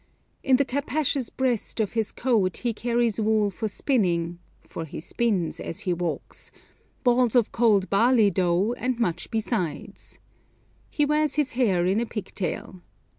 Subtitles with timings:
[0.41, 5.59] In the capacious breast of his coat he carries wool for spinning for he spins
[5.59, 6.49] as he walks
[7.03, 10.17] balls of cold barley dough, and much besides.
[10.89, 12.81] He wears his hair in a pigtail.